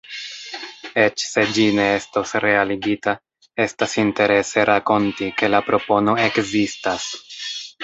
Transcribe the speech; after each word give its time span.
Eĉ 1.01 1.25
se 1.31 1.43
ĝi 1.57 1.65
ne 1.79 1.85
estos 1.97 2.31
realigita, 2.45 3.15
estas 3.67 3.95
interese 4.05 4.67
rakonti, 4.73 5.31
ke 5.43 5.53
la 5.55 5.63
propono 5.71 6.19
ekzistas. 6.27 7.09